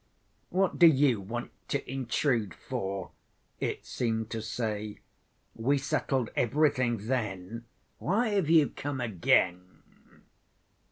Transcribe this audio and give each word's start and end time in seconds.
"What 0.49 0.79
do 0.79 0.87
you 0.87 1.21
want 1.21 1.51
to 1.67 1.87
intrude 1.87 2.55
for?" 2.55 3.11
it 3.59 3.85
seemed 3.85 4.31
to 4.31 4.41
say; 4.41 4.97
"we 5.53 5.77
settled 5.77 6.31
everything 6.35 7.05
then; 7.05 7.65
why 7.99 8.29
have 8.29 8.49
you 8.49 8.69
come 8.69 8.99
again?" 8.99 9.83